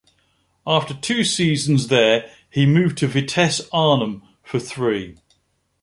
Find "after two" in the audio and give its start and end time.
0.65-1.23